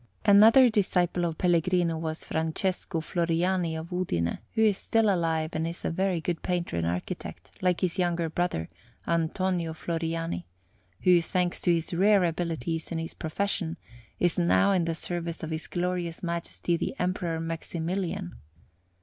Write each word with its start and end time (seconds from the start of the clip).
Another 0.25 0.67
disciple 0.67 1.25
of 1.25 1.37
Pellegrino 1.37 1.95
was 1.95 2.23
Francesco 2.23 3.01
Floriani 3.01 3.75
of 3.75 3.91
Udine, 3.93 4.39
who 4.55 4.63
is 4.63 4.75
still 4.75 5.13
alive 5.13 5.51
and 5.53 5.67
is 5.67 5.85
a 5.85 5.91
very 5.91 6.19
good 6.19 6.41
painter 6.41 6.75
and 6.75 6.87
architect, 6.87 7.51
like 7.61 7.81
his 7.81 7.99
younger 7.99 8.27
brother, 8.27 8.67
Antonio 9.05 9.73
Floriani, 9.73 10.45
who, 11.01 11.21
thanks 11.21 11.61
to 11.61 11.71
his 11.71 11.93
rare 11.93 12.23
abilities 12.23 12.91
in 12.91 12.97
his 12.97 13.13
profession, 13.13 13.77
is 14.19 14.39
now 14.39 14.71
in 14.71 14.85
the 14.85 14.95
service 14.95 15.43
of 15.43 15.51
his 15.51 15.67
glorious 15.67 16.23
Majesty 16.23 16.75
the 16.77 16.95
Emperor 16.97 17.39
Maximilian. 17.39 18.37